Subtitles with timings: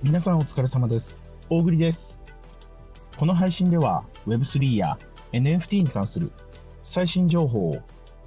[0.00, 1.18] 皆さんお疲れ様です。
[1.50, 2.20] 大栗です。
[3.16, 4.96] この配信では Web3 や
[5.32, 6.30] NFT に関する
[6.84, 7.78] 最新情報を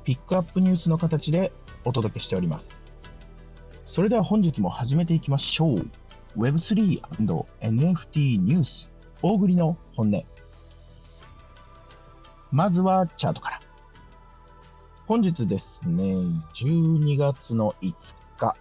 [0.04, 1.54] ピックアップニュースの形で
[1.86, 2.82] お届けしております。
[3.86, 5.90] それでは本日も始めていきましょう。
[6.38, 10.26] Web3&NFT ニュース、大栗の本音。
[12.52, 13.62] まずはチャートから。
[15.08, 18.58] 本日ですね、12月の5日、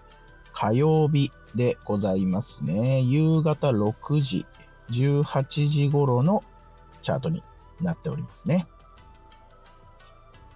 [0.53, 3.01] 火曜日でございますね。
[3.01, 4.47] 夕方6時、
[4.91, 6.43] 18時頃の
[7.03, 7.43] チャートに
[7.81, 8.67] なっておりますね。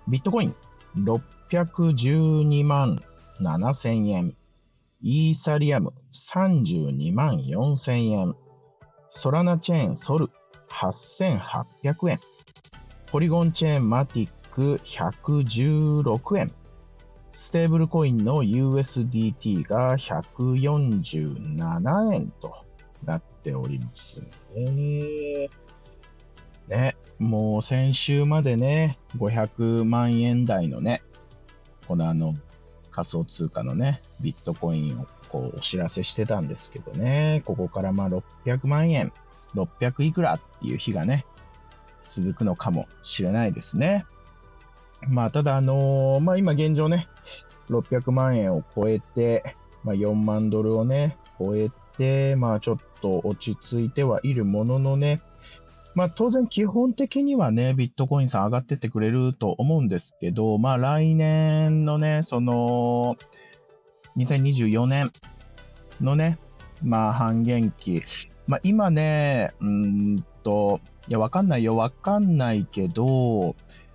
[0.08, 0.54] ビットコイン
[0.96, 3.02] 612万
[3.40, 4.36] 7000円。
[5.00, 8.36] イーサリアム32万4000円。
[9.10, 10.30] ソラナチェーンソル
[10.70, 12.20] 8800円。
[13.06, 16.52] ポリゴンチェーンマティック116円。
[17.34, 22.54] ステーブルコインの USDT が147円と
[23.04, 24.22] なっております
[24.54, 25.48] ね。
[26.68, 31.02] ね、もう先週までね、500万円台のね、
[31.88, 32.34] このあの
[32.92, 39.12] 仮想通貨のね、ビットコインをこうお知らせしてたんですけどね、ここからまあ600万円、
[39.56, 41.26] 600いくらっていう日がね、
[42.08, 44.06] 続くのかもしれないですね。
[45.08, 47.08] まあ、ただ、あのーまあ、今現状ね、
[47.68, 55.20] 600万円を超えて、まあ、4万ドルをね、超えて、まあ、ちょっと落ち着いてはいるもののね、
[55.94, 63.16] まあ、当然基本的にはね、ビットコインさん上がってってくれると思うんですけど、まあ、来年のね、その、
[64.16, 65.10] 2024年
[66.00, 66.38] のね、
[66.82, 68.02] まあ、半減期、
[68.46, 73.54] まあ、今ね、うんと、いや、わかんないよ、わかんないけど、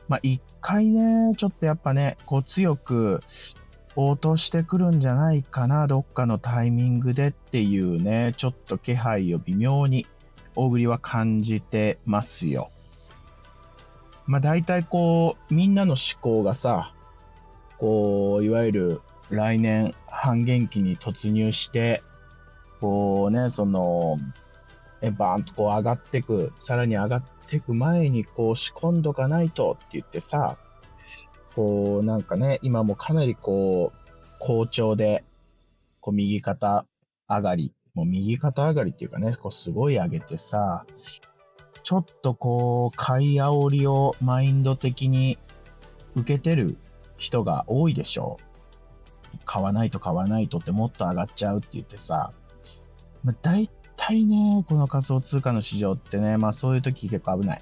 [0.10, 3.22] まあ、一回ね、ちょっとやっぱね、こう強く
[3.96, 10.08] 落としてくるんじゃないかな、どっかのタイミングでっていうね、ちょっと気配を微妙に
[10.56, 12.72] 大栗は感じてますよ。
[14.26, 16.94] まあ、大体こう、みんなの思考がさ、
[17.78, 22.02] こう、いわゆる来年半減期に突入して、
[22.82, 24.18] こうね、その、
[25.02, 30.58] えバーンとこう上がってく、さらに上がっててく前にこう仕込んどかないとって言ってさ、
[31.56, 35.24] こうなんかね、今もかなりこう、好調で、
[36.00, 36.86] こう右肩
[37.28, 40.86] 上がり、もう右肩上がりっていうかね、こうすごい上げてさ、
[41.82, 45.40] ちょっとこう、買い煽りをマインド的に
[46.16, 46.78] 受けてる
[47.18, 48.38] 人が多いでしょ
[49.34, 49.40] う。
[49.46, 52.32] 買わないと買わないとってもっと上がっちゃうって言ってさ、
[53.24, 53.68] まあ、大
[54.00, 57.62] 体ね、この仮想通貨の市場ってね、まあそういう時結構危ない。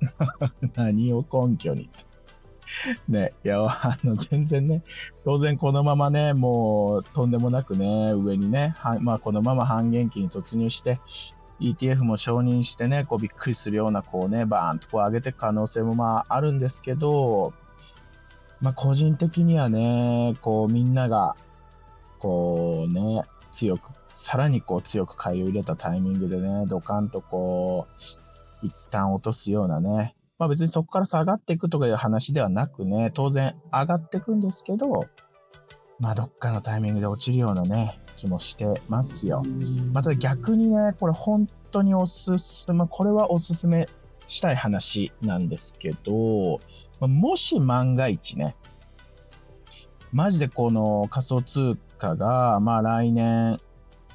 [0.74, 1.90] 何を根拠に
[3.08, 4.82] ね、いや、あの、全然ね、
[5.24, 10.98] 当然このままね、もうとんでもなくね、上にね、はまあこのまま半減期に突入して、
[11.60, 17.52] ETF も承認してね、こうびっくりするような、こうね、バーンとこう上げていく可能性もまああるんですけど、
[18.60, 21.36] まあ個人的にはね、こうみんなが、
[22.18, 27.86] こうね、強くさらにこう強く買いを入れたタイミングでね、ドカンとこ
[28.62, 35.06] う、一旦落とすようなね、まあ別にそこから下がっていくとかいう話ではなくね、当然上がっていくんですけど、
[36.00, 39.42] まあどっかのタイミングで落ちるようなね、気もしてますよ。
[39.92, 43.88] また逆にね、これ本当におすすめ、これはおすすめ
[44.26, 46.60] したい話なんですけど、
[47.00, 48.56] もし万が一ね、
[50.12, 53.58] マジでこの仮想通貨が、まあ来年、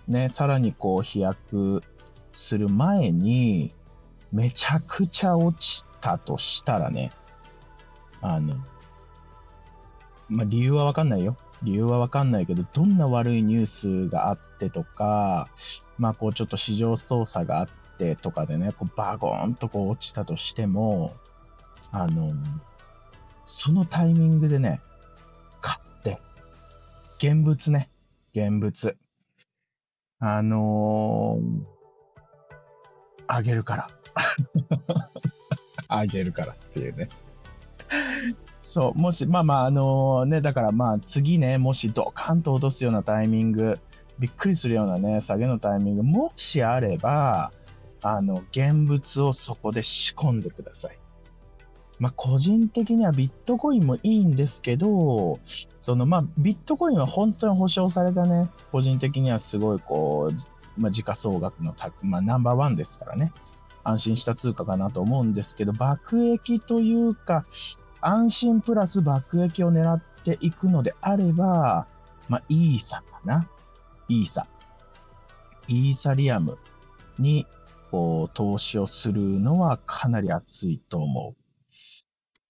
[0.09, 1.83] ね、さらにこう飛躍
[2.33, 3.73] する前に、
[4.31, 7.11] めちゃくちゃ落ちたとしたらね、
[8.21, 8.55] あの、
[10.27, 11.37] まあ、理由はわかんないよ。
[11.61, 15.49] 理由はわかんないけど、どんな悪いニュースがあってとか、
[15.97, 21.13] まあこうちょっと市場操作があってとかでね、こうバゴーンとこう落ちたとしても、
[21.91, 22.31] あの、
[23.45, 24.81] そのタイミングでね、
[25.61, 26.19] 買って、
[27.17, 27.89] 現物ね、
[28.33, 28.97] 現物。
[30.19, 31.63] あのー、
[33.27, 33.87] あげるから。
[35.87, 37.09] あげるからっていうね。
[38.61, 43.79] そう、もし、まあまあ、あのね、だからまあ次ね、もしドカンと落とすようなタイミング、
[44.19, 47.51] びっくりするようなね、下げのタイミング、もしあれば、
[48.01, 50.98] あの、現物をそこで仕込んでください。
[51.99, 55.39] まあ、個人的にはビットコインもいいんですけど、
[55.79, 63.33] そのまあ、ビットコインは本当に保証されたね、個人的にはすごいこう、まあ、時価総額のた、まあ、ナンバーワンですからね、
[63.83, 67.45] 安心した通貨かなと思うんですけど、爆益というか、
[68.01, 71.87] 安心プラス爆益を狙っていくのであれば、
[72.29, 73.49] まあ、イーサかな。
[74.07, 74.47] イーサ。
[75.67, 76.57] イーサリアム
[77.17, 77.45] に
[77.91, 81.48] こう投資をするのはかなり熱いと思う。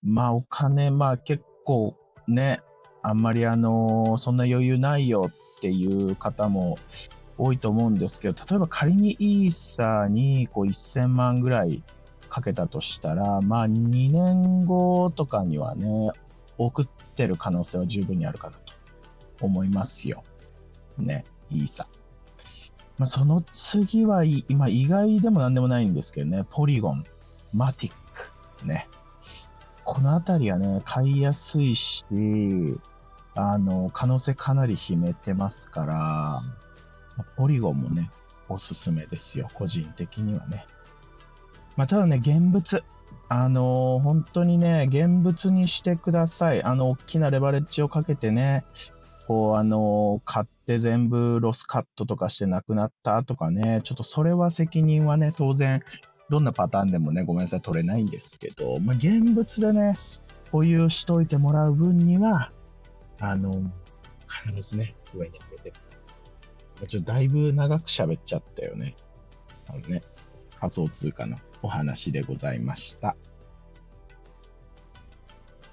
[0.03, 1.95] まあお金、まあ結構
[2.27, 2.61] ね、
[3.01, 6.77] あんまりあの、そんな余裕ないよっていう方も
[7.37, 11.83] 多いと思うんですけど、例えば仮にイーサーにこう1000万ぐらい
[12.29, 16.11] かけたとしたら、まあ2年後とかにはね、
[16.57, 18.73] 送ってる可能性は十分にあるかなと
[19.41, 20.23] 思いますよ。
[20.97, 21.87] ね、イーサ。
[22.97, 27.05] まあ、その次は、今意外でもなんでもないんですけどね、ポリゴン、
[27.53, 27.93] マティッ
[28.61, 28.89] ク、ね。
[29.89, 32.05] このあたりはね、買いやすいし、
[33.33, 36.41] あの、可能性かなり秘めてますから、
[37.37, 38.11] ポリゴンもね、
[38.49, 40.67] おすすめですよ、個人的にはね。
[41.75, 42.83] まあ、ただね、現物。
[43.29, 46.61] あのー、本当にね、現物にしてください。
[46.61, 48.65] あの、大きなレバレッジをかけてね、
[49.27, 55.81] こう、あのー、買って全部ロスカットとかしてなくなったとかね、ちょっとそれは責任はね、当然、
[56.29, 59.97] どんなパターンでもね、ごめんなさい、取れないんですけど、まあ、現物でね、
[60.51, 62.51] 保有しといてもらう分には、
[63.19, 63.71] あの、
[64.27, 65.73] 必ずね、上に上げて
[66.87, 68.95] ちょっとだいぶ長く喋っちゃったよね。
[69.67, 70.01] あのね、
[70.55, 73.15] 仮想通貨のお話でございました。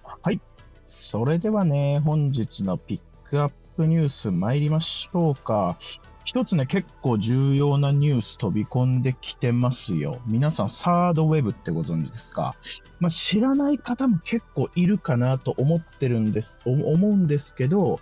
[0.03, 0.41] はい。
[0.87, 5.79] それではね、本日のピックアップニュース参りましょうか。
[6.27, 10.19] 一つね、結構重要なニュース飛び込んできてますよ。
[10.27, 12.57] 皆さん、サードウェブってご存知ですか？
[12.99, 18.01] まあ、知らない方も結構いるかなと思ってるんです、思うんですけど、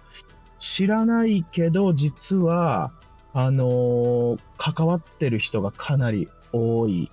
[0.58, 2.92] 知らないけど、実は、
[3.34, 7.10] あのー、関わってる人がかなり多い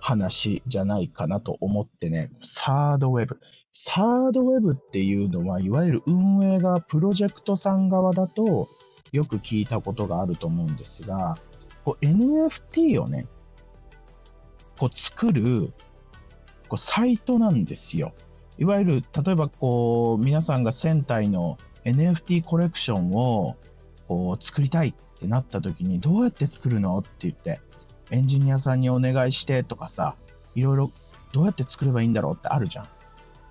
[0.00, 3.40] 話じゃないかなと思ってね、サードウェブ。
[3.72, 8.68] サードウェブっていうのは、いわゆる運営がプロジェクトさん側だと、
[9.12, 11.36] よく聞いたことがあると思うんですが、
[11.84, 13.26] こう NFT をね、
[14.78, 15.72] こう作る
[16.68, 18.14] こうサイトなんですよ。
[18.56, 23.56] いわゆる、例えばこう、皆さんが1000体の NFT コレクションを
[24.08, 27.60] こう作りたいってなった時に、どうやって作るのって言って、
[28.10, 30.16] エンジニアさんにお願いしてとかさ、
[30.54, 30.90] いろいろ
[31.32, 32.88] どうやって作ればいいんだろうってあるじゃん。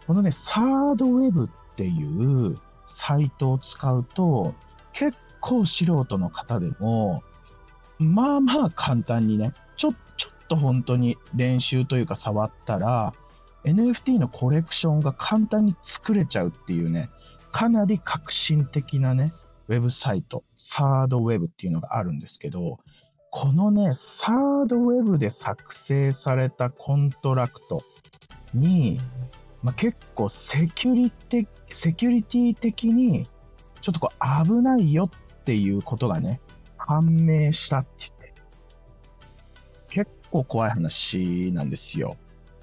[0.07, 4.55] このね、サードウェブっていうサイトを使うと、
[4.93, 7.23] 結構素人の方でも、
[7.99, 13.13] まあまあ簡単にね、ちょ、ちょっと本当に練習というか触ったら、
[13.65, 17.09] NFT のコレクションが簡単に作れちゃうっていうね、
[17.51, 19.33] かなり革新的なね、
[19.67, 22.79] ウェブサイト、 thirdweb っていうのがあるんですけど、
[23.29, 27.83] このね、 thirdweb で作成されたコントラクト
[28.53, 28.99] に、
[29.63, 33.29] まあ、結構セキュリティ、セキュリティ的に
[33.81, 35.09] ちょっとこう危ないよ
[35.41, 36.39] っていうことがね、
[36.77, 38.33] 判明したって言って、
[39.89, 42.17] 結構怖い話なんですよ。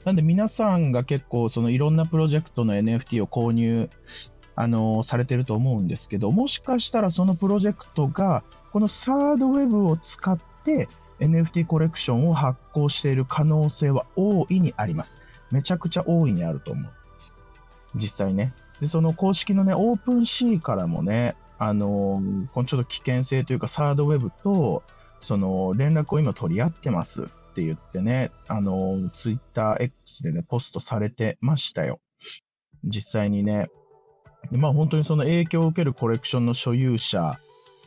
[0.05, 3.91] なんで皆さんが結構そのいろんなプロジェクトの NFT を購入、
[4.55, 10.89] あのー、されてると思うんですけど、もしかしたらそのプロジェクトがこのサードウェブを使って
[11.21, 15.19] NFT コレクションを発行している可能性は大いにあります。
[15.51, 16.93] めちゃくちゃ大いにあると思う。
[17.97, 18.55] 実際ね。
[18.81, 22.23] で、その公式のね、オープンシーからもね、あの、
[22.55, 24.83] このちょっと危険性というか、サードウェブと、
[25.21, 32.01] その、連絡を今取り合ってますって言ってね、あのー、ツイッター X でね、ポストされてましたよ。
[32.85, 33.69] 実際にね。
[34.53, 37.39] まあ本当にその影響を受けるコレクションの所有者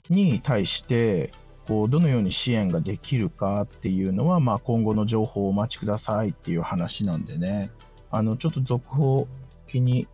[0.10, 1.32] に対して、
[1.68, 7.72] こう、どのように支援ができるかっていうのは、まあ今後の情報をお待ちくださいっていう話なんでね、
[8.10, 9.28] あの、ちょっと続報
[9.68, 10.08] 気に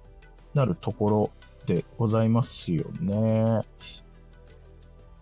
[0.54, 1.32] なるところ
[1.68, 3.62] でございますよね。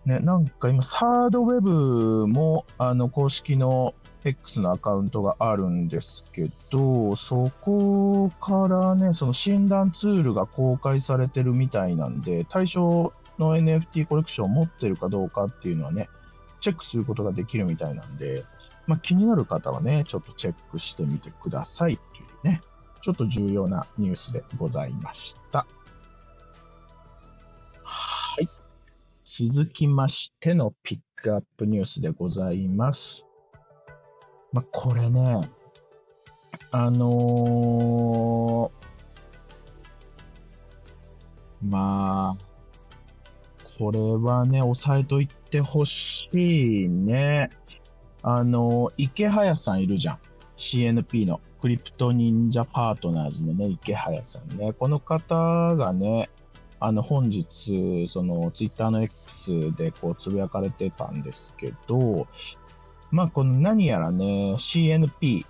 [0.06, 16.08] ね、なんか今、サードウェブも、あの、公式の X のアカウントがあるんですけど、そこからね、その診断ツールが公開されてるみたいなんで、対象の NFT コレクションを持ってるかどうかっていうのはね、
[16.60, 18.44] チェックすることができるみたいなんで、
[18.86, 22.62] まあ、気になる方はね、ちょっとチェックしてみてくださいっていうね、
[23.02, 25.66] ちょっと重要なニュースでございました。
[29.28, 33.26] 続きましてのピックアップニュースでございます。
[34.52, 35.50] まあ、これね、
[36.70, 42.44] あのー、まあ、
[43.76, 46.28] これはね、押さえといてほし
[46.84, 47.50] いね。
[48.22, 50.18] あのー、池早さんいるじゃん。
[50.56, 54.72] CNP のクリプト忍者パートナーズのね、池早さんね。
[54.72, 56.30] この方がね、
[56.78, 62.26] あの、本日、その、ツイッターの X でこう、つぶやかれてたんですけど、
[63.10, 65.46] まあ、この何やらね、CNP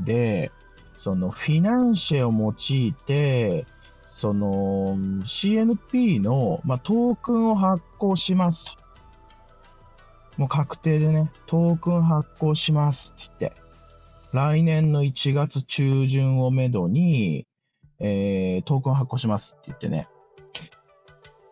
[0.00, 0.50] で、
[0.96, 3.66] その、フィナンシェを用いて、
[4.06, 8.72] その、CNP の、まあ、トークンを発行しますと。
[10.38, 13.60] もう確定でね、トークン発行しますって言って、
[14.32, 17.47] 来年の1月中旬をめどに、
[18.00, 20.08] えー、トークン発行しますって言ってね、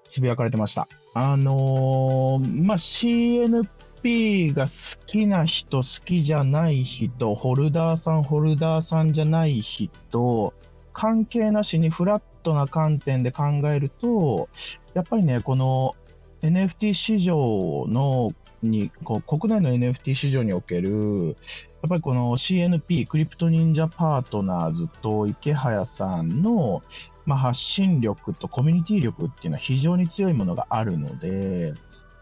[0.09, 0.89] つぶやかれてました。
[1.15, 10.55] あのー、まあ、CNP が好きな人、好きじゃない人、ホルダーさん、ホルダーさんじゃない人、
[10.93, 14.49] 関係なしにフラットな観点で考えると、
[14.95, 15.95] やっぱりね、この
[16.43, 18.33] NFT 市場の
[18.63, 21.37] に、こう国内の NFT 市場における、
[21.83, 26.83] やっぱりこの CNP、クリプト忍者パートナーズと池早さんの、
[27.25, 31.75] まあ、発信力とコミュニティ力っていうのは非常に強いものがあるので、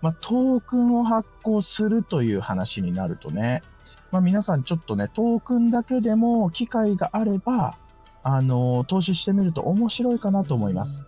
[0.03, 3.63] まあ、トークンを発行するという話になるとね、
[4.11, 7.77] まあ、皆さんちょっとね、トークンだけでも機会があれば、
[8.23, 11.07] あの、投資してみると面白いかなと思います。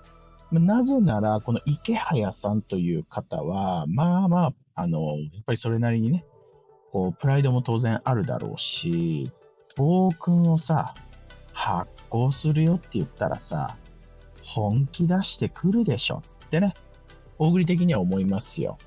[0.51, 6.25] なぜなら、この池早さんという方は、まあまあ、あの、やっぱりそれなりにね、
[6.93, 9.33] こう、プライドも当然あるだろうし、
[9.75, 10.95] トークンをさ、
[11.53, 13.77] 発行するよって言ったらさ、
[14.43, 16.75] 本気出してくるでしょってね、
[17.39, 18.79] 大栗的には思いますよ。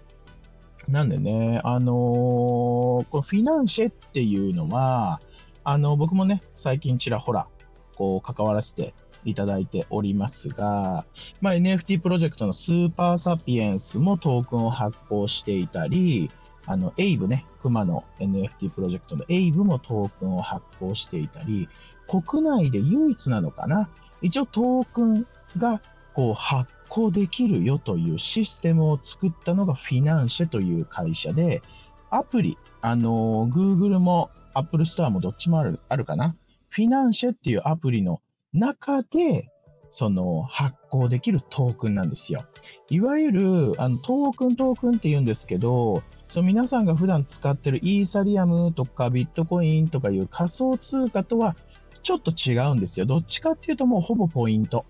[0.87, 5.21] なんでね、あのー、このフィナンシェっていうのは、
[5.63, 7.47] あの、僕もね、最近ちらほら、
[7.95, 8.93] こう、関わらせて
[9.25, 11.05] いただいておりますが、
[11.41, 16.31] まあ、NFT プロジェクトのスーパーサピエンスもトークンを発行していたり、
[16.65, 21.67] あの、エイブね、熊の NFT プロジェクトのエイブもトークンを発行していたり、
[22.07, 23.89] 国内で唯一なのかな？
[24.21, 25.81] 一応トークンが
[26.13, 31.61] こう発行できるよというシステムを作ったのがフィナンシェという会社で、
[32.09, 36.35] アプリ、あの、Google も Apple Store もどっちもあるあるかな？
[36.69, 38.21] フィナンシェっていうアプリの
[38.53, 39.49] 中で、
[39.91, 42.45] その発行できるトークンなんですよ。
[42.89, 51.55] いわゆるあのトークントークンって言うんですけど、その皆さんが普段使ってるイーサリアムとかビットコインとかいう仮想通貨とは
[52.03, 53.05] ちょっと違うんですよ。
[53.07, 54.85] どっちかっていうともうほぼポイント。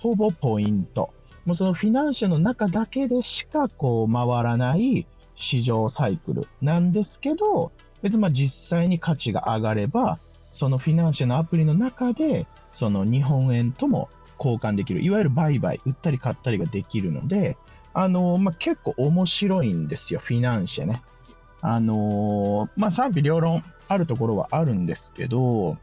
[0.00, 1.14] ほぼポイント。
[1.44, 7.72] もうそのフィナンシェの中だけでしかこう回らない市場サイクルなんですけど、
[8.02, 10.18] 別にまあ実際に価値が上がれば、
[10.50, 17.56] そのフィナンシェのアプリの中でその日本円とも交換できる、いわゆる売買、売ったり買ったりができるので、
[17.94, 21.02] あのまあ、結構面白いんですよ、フィナンシェね。
[21.60, 25.78] あのまあ、賛否両論あるところはあるんですけど、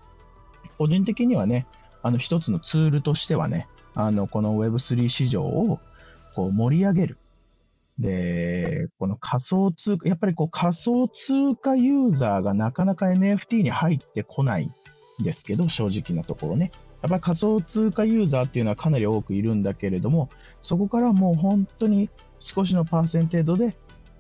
[0.78, 1.66] 個人的にはね、
[2.04, 5.80] あの一つのツールとしてはね、あのこの Web3 市場を
[6.36, 7.18] こう盛り上げる。
[8.00, 14.72] で、この仮想通貨、やっぱりこう仮想通貨ユーザーがなかなか NFT に入ってこない
[15.24, 16.72] ですけど、正直なところね。
[17.02, 20.30] やっぱ仮想通貨ユーザーっていうのはかなり多くいるんだけれども、
[20.62, 22.10] そこからもう本当に
[22.40, 23.76] 少しのパーセンテージで、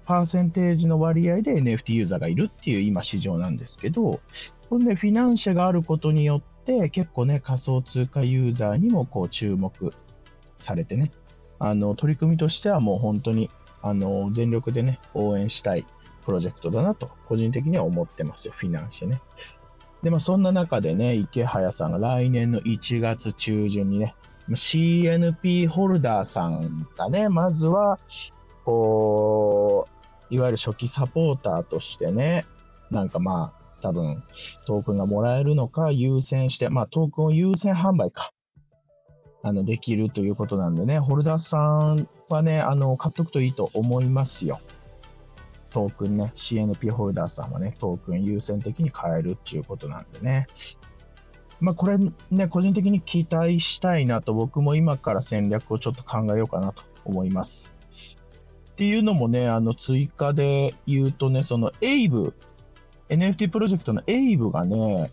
[0.05, 4.20] パーセンテージの割合で NFT ユーザーがいるっていう今市場なんですけど、
[4.70, 9.93] これね、フィナンシェがあることによって結構ね、仮想通貨ユーザーにもこう注目
[10.55, 11.12] されてね、
[11.60, 13.51] あの、取り組みとしてはもう本当に、
[13.84, 15.86] あの、全力でね、応援したい
[16.25, 19.22] プロジェクトだなと、個人的には思ってますよ、フィナンシェね。
[20.03, 24.15] で、まあ、そんな中でね、池早さんが来年の1月中旬にね、
[24.50, 28.00] CNP ホルダーさんがね、まずは、
[28.65, 29.88] こ
[30.31, 32.46] う、いわゆる初期サポーターとしてね、
[32.89, 34.24] なんかまあ、多分、
[34.65, 38.31] トークンがもらえるのか優先して、まあ、トークンを優先販売か、
[39.43, 41.58] あの、できるということなんでね、ホルダーさ
[41.93, 44.60] んはね、あの、買っとくといいと思いますよ。
[45.72, 50.48] トークンね、CNP ホルダーさんはね、トークン優先的に買えるっていうことなんでね。
[51.60, 51.98] まあ、これ
[52.32, 57.74] ね、個人的に期待したいなと、僕も今から戦略をちょっと考えようかなと思います。
[58.72, 62.34] っていうのもね、あの、追加で言うとね、その AVE、
[63.10, 65.12] NFT プロジェクトの AVE がね、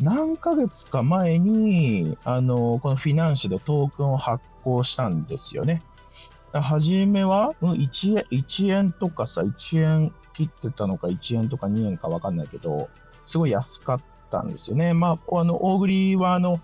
[0.00, 5.82] 何ヶ月か前に、あの、このフィナンシェでトークンを発行したんですよね。
[6.62, 12.88] 初めは、うん、1円、1円とかさ、1円切ってたのか、1円とか2円かわかんないけど、
[13.24, 14.94] すごい安かったんですよね。
[14.94, 16.60] まあ、あの、大栗は、あの、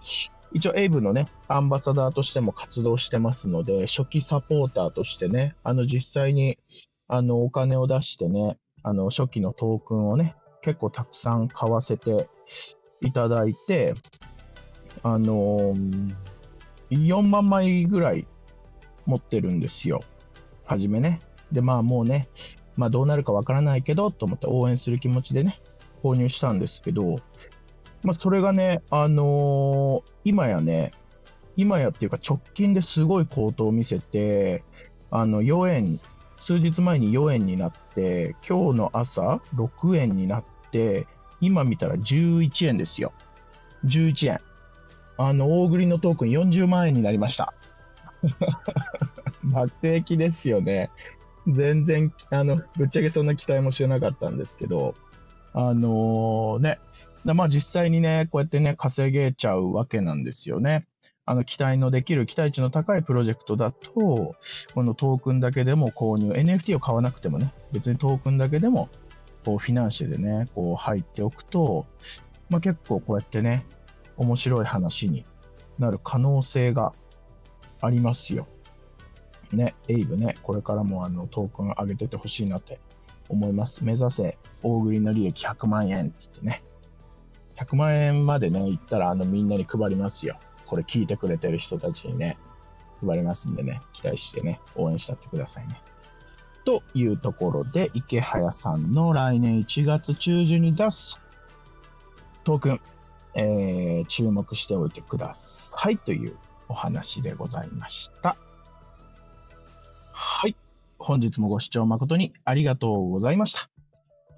[0.52, 6.58] 一応、エイブのね、アンバサダーとしても活動してますので、初期サポーターとしてね、あの、実際に、
[7.08, 12.28] あの、お金を出してね、あの、初期のトークンをね、結構たくさん買わせて
[13.00, 13.94] いただいて、
[15.02, 16.14] あのー、
[16.90, 18.26] 4万枚ぐらい
[19.06, 20.00] 持ってるんですよ。
[20.64, 21.21] はじめね。
[21.50, 22.28] で、まあもうね、
[22.76, 25.61] まあどうなるかわからないけど、と思って応援する気持ちでね、
[26.02, 27.16] 購入したんですけど、
[28.02, 30.92] まあそれがね、あのー、今やね、
[31.56, 34.64] 今やっていうか直近ですごい高騰を見せて、
[35.11, 36.00] あの、4円、
[36.40, 41.06] 数日前に4円になって、今日の朝6円になって、
[41.40, 43.12] 今見たら11円ですよ。
[43.85, 44.40] 11円。
[45.18, 47.52] あの、大栗のトークン40万円になりました。
[49.44, 50.90] 爆撃ですよね。
[51.46, 54.94] 全然、あの、ぶっちゃけそんな期待もしてなかったんですけど、
[55.52, 56.78] あのー、ね、
[57.24, 60.86] まあ実際にね、こうやってね、稼げちゃうわけなんですよね。
[61.24, 64.34] あの、期待のできる、期待値の高いプロジェクトだと、
[64.74, 68.88] このトークンだけでも購入、NFT を買わなくてもね、別にトークンだけでも、
[69.44, 71.86] こう、フィナンシェでね、こう、入っておくと、
[72.50, 73.66] まあ結構こうやってね、
[74.16, 75.24] 面白い話に
[75.78, 76.92] なる可能性が
[77.82, 78.46] ありますよ。
[79.52, 82.80] ね、エイブね、これからもあのトークン上げててほしいなって
[83.28, 83.84] 思います。
[83.84, 86.64] 目指せ大栗の利益100万円って言ってね。
[87.56, 90.38] 100万円までね、行ったらあのみんなに配りますよ。
[90.66, 92.38] これ聞いてくれてる人たちにね、
[93.04, 95.82] 配りますんでね、期待してね、応援したってくださいね。
[96.64, 101.18] というところで、池早さんの来年1月中旬に出す
[102.44, 102.80] トークン、
[103.34, 106.36] えー、注目しておいてくださいという
[106.72, 108.34] お話でございました。
[110.10, 110.56] はい。
[110.98, 113.68] 本日もご視聴誠にありがとうございました。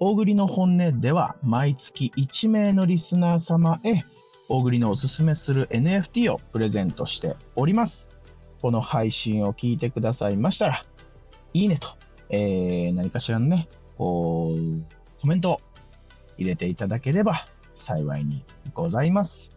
[0.01, 4.03] 大栗の本音では毎月1名のリスナー様へ
[4.49, 8.11] 大栗のおすすめする NFT をプレゼントしております。
[8.61, 10.83] この配信を聞いてくださいましたら、
[11.53, 11.87] いいねと、
[12.29, 15.61] えー、何かしらのね、こう、コメントを
[16.37, 19.55] 入れていただければ幸いにございます。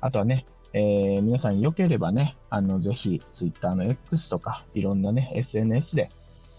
[0.00, 6.10] あとはね、えー、皆さん良ければね、あの、ぜひ、Twitter の X とか、いろんなね、SNS で、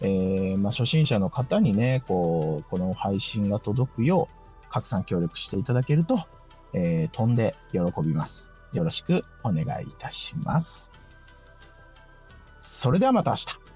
[0.01, 6.19] えー、まあ、初心者の方にね、こう、この配信が届くよう、拡散協力していただけると、
[6.73, 8.51] えー、飛んで喜びます。
[8.73, 10.91] よろしくお願いいたします。
[12.59, 13.70] それではまた明日。